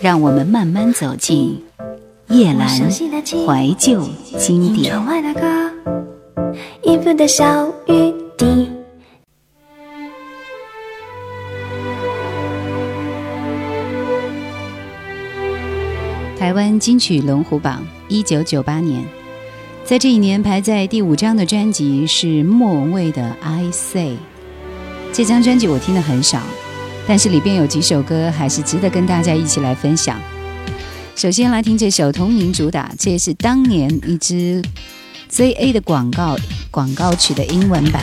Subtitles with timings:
[0.00, 1.62] 让我们慢慢走进
[2.28, 4.02] 夜阑怀旧
[4.38, 4.94] 经典。
[16.38, 19.04] 台湾金曲龙虎榜，一九九八年，
[19.84, 24.12] 在这一年排在第五张的专辑是莫文蔚的《I Say》。
[25.12, 26.40] 这张专辑我听的很少，
[27.10, 30.16] 但是里边有几首歌还是值得跟大家一起来分享。
[31.16, 34.62] 首先来听这首同名主打，这也是当年一支
[35.28, 36.36] ZA 的广告
[36.70, 38.00] 广告曲的英文版。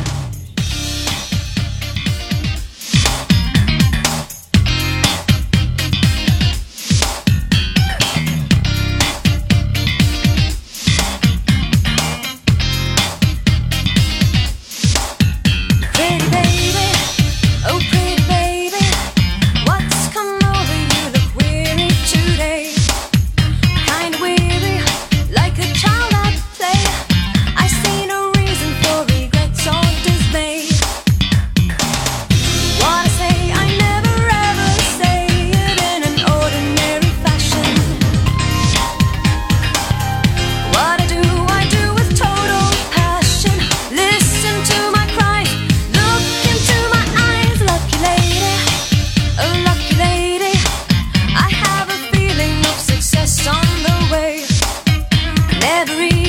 [55.86, 56.27] 这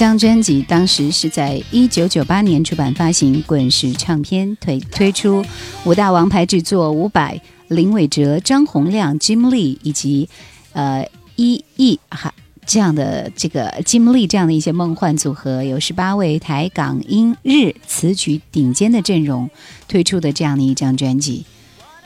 [0.00, 5.44] 张专辑当时是在一九九八年出版发行，滚石唱片推推出
[5.84, 7.38] 五大王牌制作，伍佰、
[7.68, 10.26] 林伟哲、张洪亮、Jim Lee 以及
[10.72, 11.06] 呃
[11.36, 12.32] 一亿哈
[12.64, 19.50] 这样的这个 Jim Lee 这样的一些梦幻组合，有十八位台港英日词曲顶尖的阵容
[19.86, 21.44] 推出的这样的一张专辑，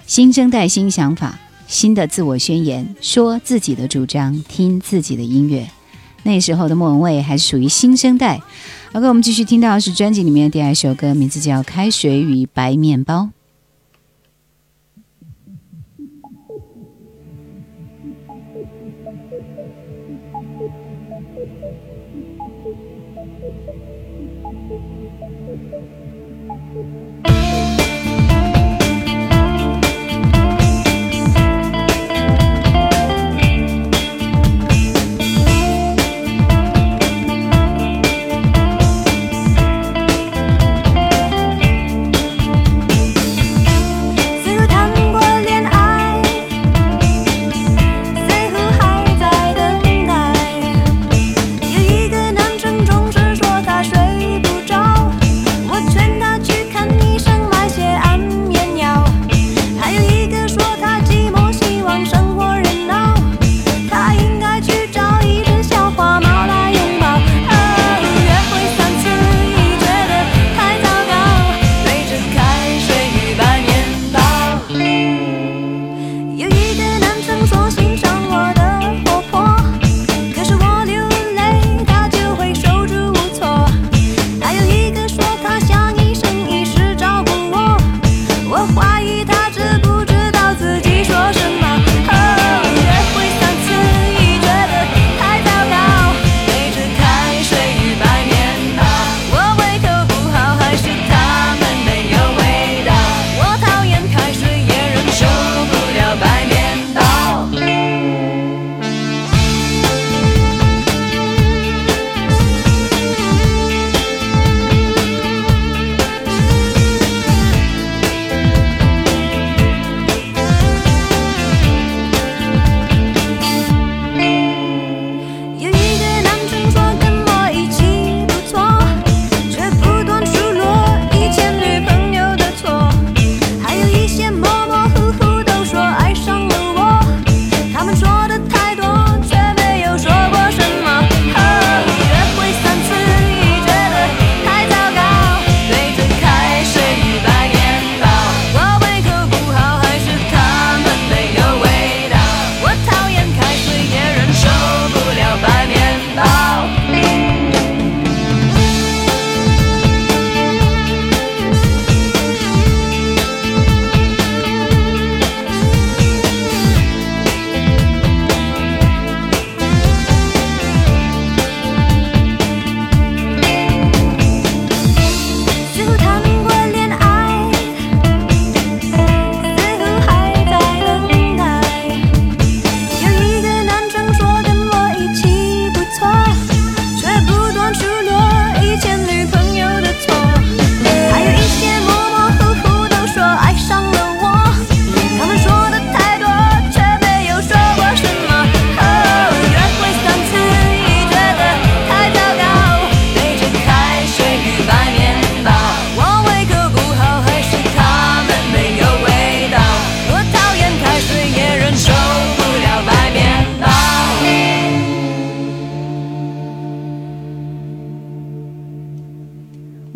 [0.04, 1.38] 新生代新想法，
[1.68, 5.70] 新的自我宣言，说自己的主张，听自己的音乐。
[6.24, 8.40] 那时候的莫文蔚还是属于新生代。
[8.92, 13.14] OK，我们继续听到是专辑里面的第二首歌，名字叫《开水与白面包》。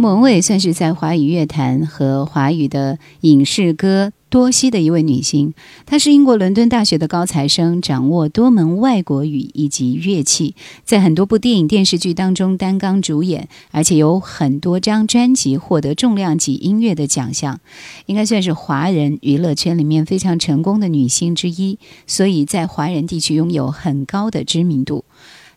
[0.01, 5.53] 莫文蔚算是在华语乐坛和华语的影视歌多栖的一位女星。
[5.87, 10.55] 她是英国伦敦大学的高材生，掌握多门外国语以及乐器，
[10.85, 17.59] 在很多部电影、电视剧当中担纲主演，而且有很多张专辑获得重量级音乐的奖项，
[18.07, 25.05] 应该算是华人娱乐圈里面非常成功的女星之一，所以在华人地区拥有很高的知名度。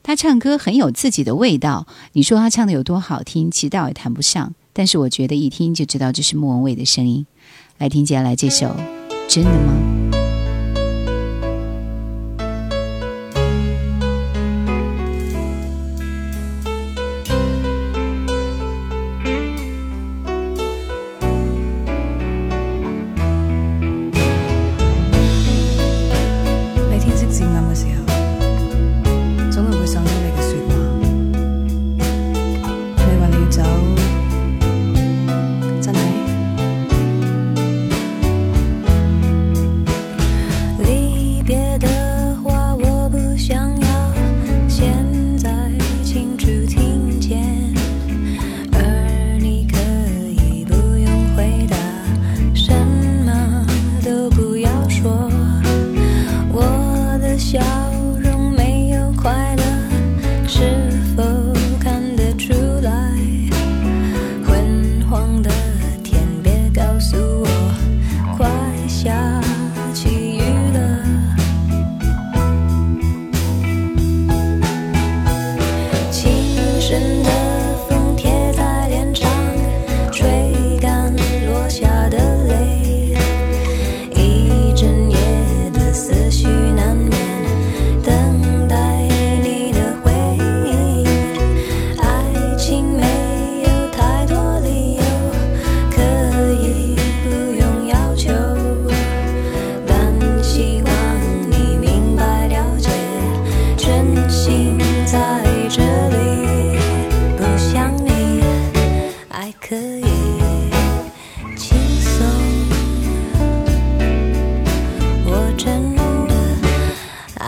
[0.03, 4.53] 他唱歌很有自己的味道，你说他唱的有多好听，其实倒也谈不上。
[4.73, 7.25] 但是我觉得一听就知道这是莫文蔚的声音。
[7.77, 8.67] 来听接下来这首
[9.27, 9.73] 《真的吗》。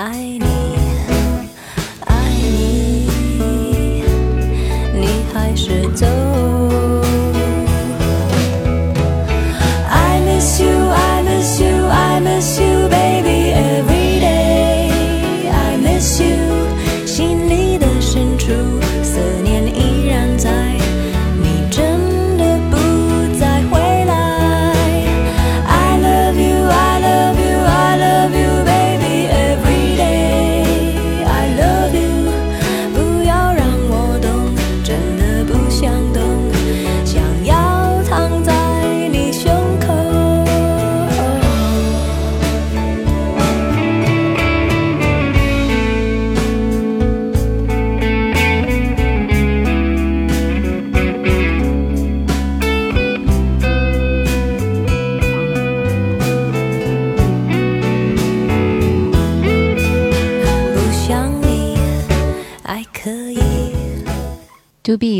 [0.05, 0.42] I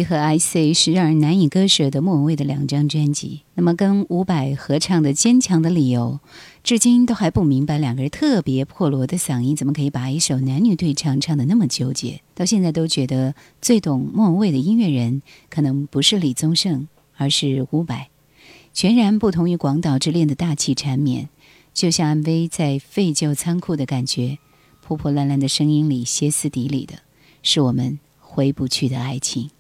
[0.03, 3.41] 和 I C 是让人难以割舍的莫文蔚的两张专辑。
[3.55, 6.19] 那么跟伍佰合唱的《坚强的理由》，
[6.63, 12.21] 至今都还不明白两个人特别破锣的嗓音怎么可以把一首男女对唱唱得那么纠结。
[12.35, 18.09] 到现在都觉得最懂莫文蔚的音乐人可能不是李宗盛，而是伍佰。
[18.73, 21.29] 全然不同于《广岛之恋》的大气缠绵，
[21.73, 24.37] 就像 MV 在废旧仓库的感觉，
[24.81, 26.95] 破破烂烂的声音里歇斯底里的，
[27.41, 27.99] 是我们。
[28.35, 29.51] 回不去的爱情。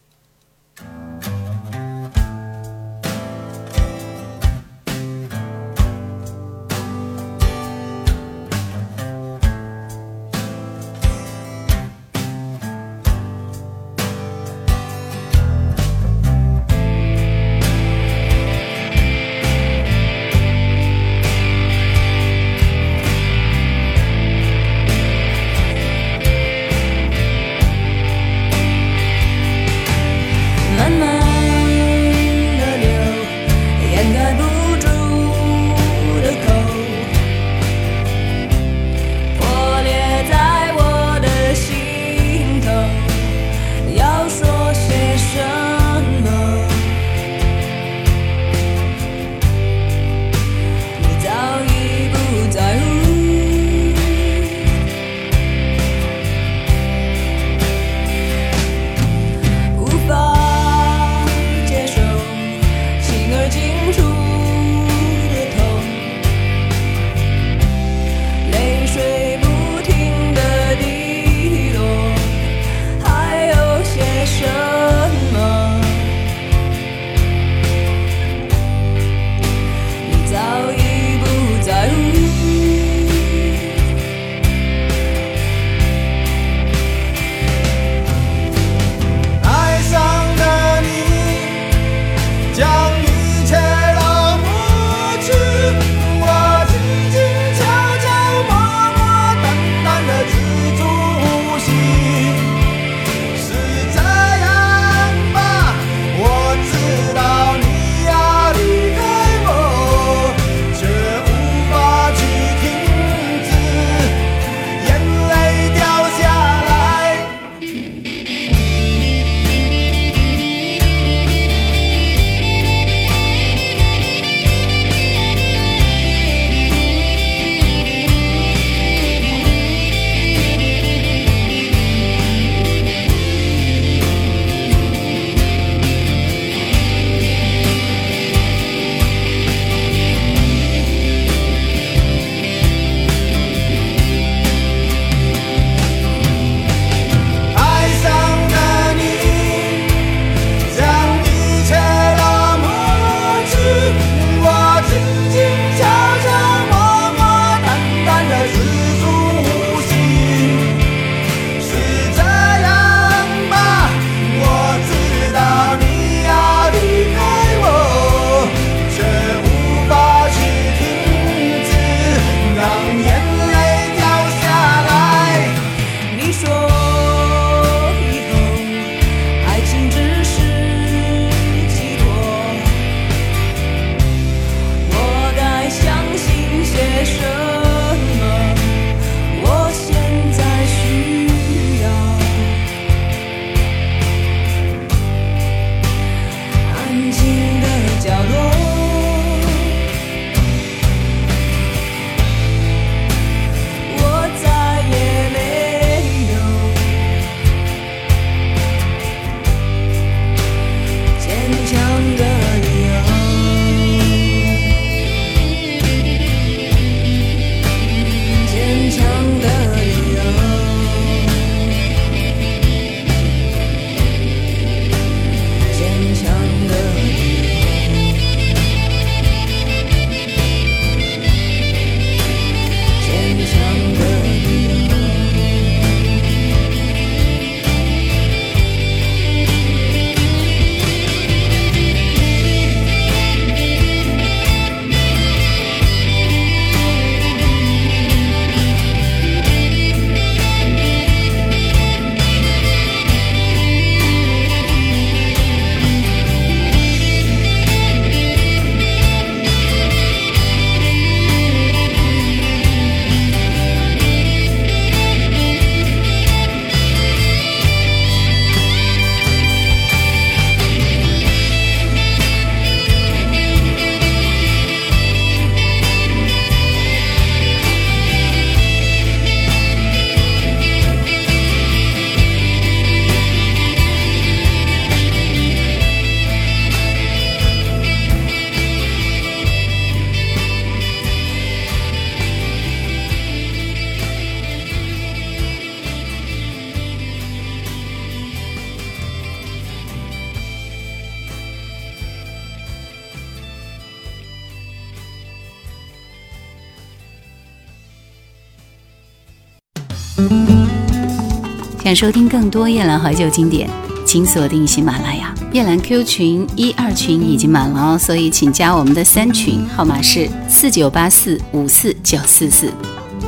[311.93, 313.69] 收听更多夜兰怀旧经典，
[314.05, 315.33] 请锁定喜马拉雅。
[315.51, 322.71] 夜兰 Q 群一二群已经满了哦，所以请加我们的三群，号码是四九八四五四九四四。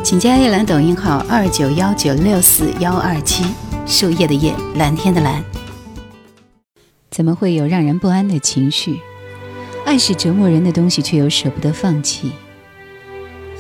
[0.04, 3.44] 请加夜兰抖音号二九幺九六四幺二七。
[3.86, 5.44] 树叶的叶，蓝天的蓝。
[7.12, 9.00] 怎么会有让人不安的情绪？
[9.86, 12.32] 爱是折磨人的东西，却又舍不得放弃。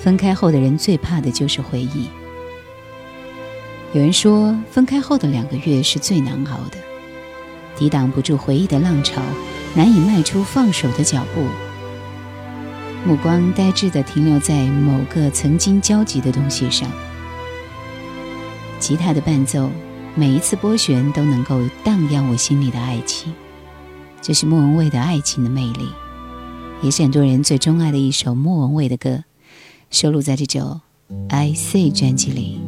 [0.01, 2.07] 分开后的人最怕的就是回忆。
[3.95, 6.77] 有人说，分开后的两个月是最难熬的，
[7.77, 9.21] 抵挡不住回忆的浪潮，
[9.73, 11.41] 难以迈出放手的脚步，
[13.07, 16.91] 目光呆滞地停留在某个曾经交集的东西上。
[18.77, 19.69] 吉他的伴奏，
[20.13, 23.33] 每一次拨弦都能够荡漾我心里的爱情，
[24.21, 25.87] 这是莫文蔚的爱情的魅力，
[26.81, 29.23] 也是很多人最钟爱的一首莫文蔚的歌，
[29.89, 30.81] 收录在这首
[31.29, 32.59] 《I Say》专辑里。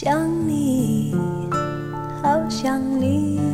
[0.00, 1.12] 想你
[2.22, 3.47] 好想你。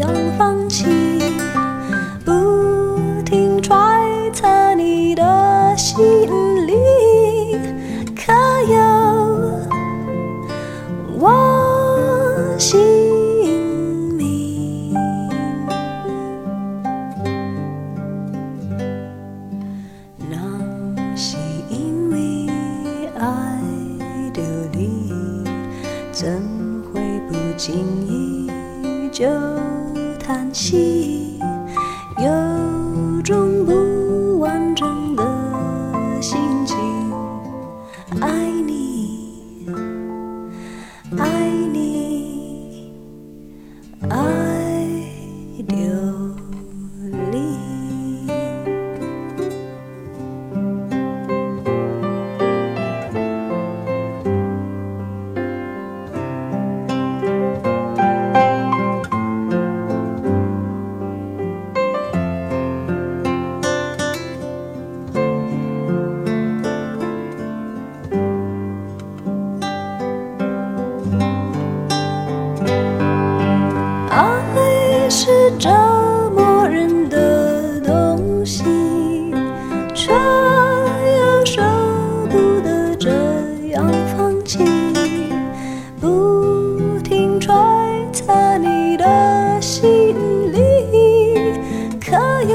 [0.00, 0.08] 想
[0.38, 0.86] 放弃，
[2.24, 2.32] 不
[3.22, 3.70] 停揣
[4.32, 6.49] 测你的心。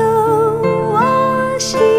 [0.05, 1.94] 有我心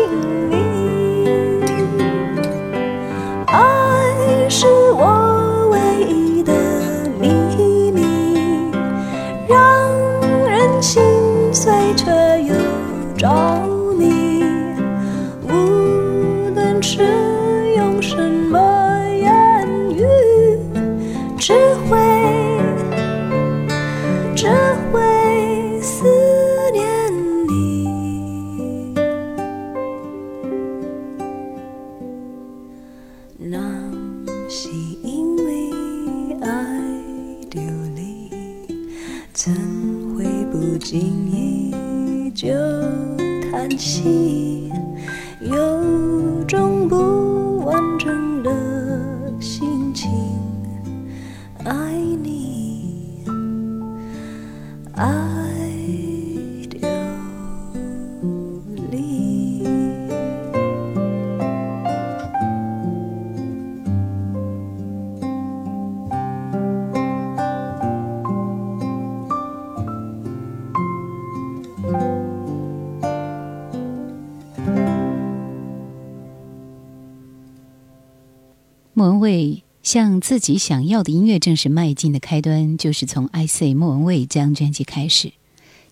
[79.07, 85.33] 文蔚向自己想要的音乐正式迈进的开端，就是从《I Say》莫文蔚这张专辑开始。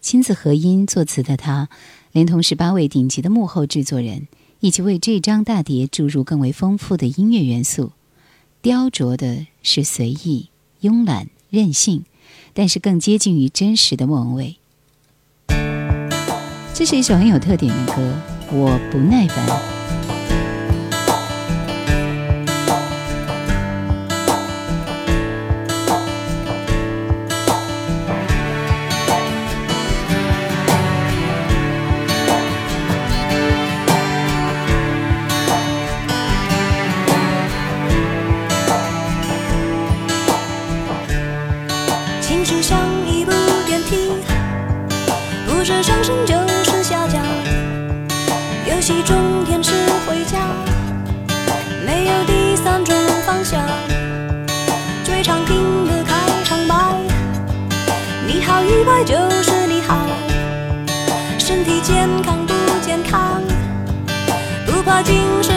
[0.00, 1.68] 亲自合音作词的他，
[2.12, 4.26] 连同十八位顶级的幕后制作人，
[4.60, 7.92] 一起为这张大碟注入更为丰富的音乐元素。
[8.60, 10.48] 雕琢的是随意、
[10.82, 12.04] 慵懒、任性，
[12.52, 14.56] 但是更接近于真实的莫文蔚。
[16.74, 18.14] 这是一首很有特点的歌，
[18.50, 19.73] 我不耐烦。
[58.84, 59.96] 你好与坏就是你好，
[61.38, 63.42] 身体健康不健康，
[64.66, 65.53] 不怕精神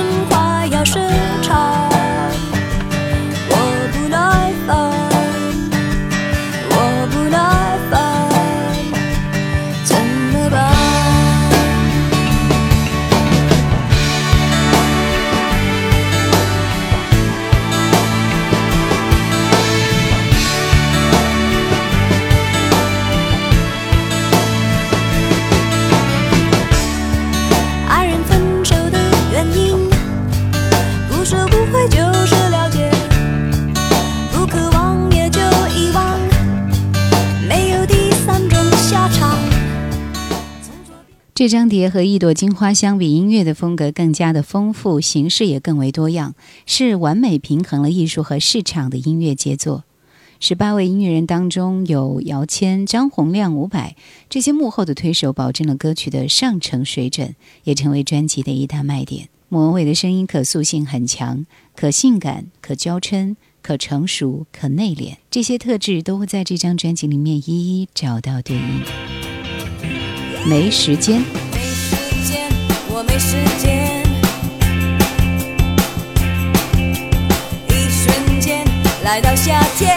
[41.38, 46.34] 这张碟和一朵金花相比，音乐的风格更加的丰富，形式也更为多样，
[46.66, 49.84] 是完美平衡了艺术和市场的音乐杰作。
[50.40, 53.96] 十八位音乐人当中，有姚谦、张洪亮、伍佰
[54.28, 59.30] 这些幕后的推手，保证了歌曲的上乘水准，也成为专辑的一大卖点。
[59.48, 61.46] 莫文蔚的声音可塑性很强，
[61.76, 67.44] 可性感、可娇嗔、可成熟、可内敛，这些特质都会在这张专辑里面一
[67.80, 69.37] 一找到对应。
[70.48, 71.22] 没时间。
[71.52, 72.48] 没时间，
[72.88, 74.02] 我没时间。
[77.68, 78.66] 一瞬间
[79.04, 79.94] 来到夏天，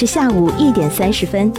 [0.00, 1.52] 是下午一点三十分，